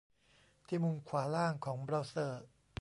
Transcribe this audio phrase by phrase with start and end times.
[0.67, 2.41] ที่มุมขวาล่างของเบราว์เซอร์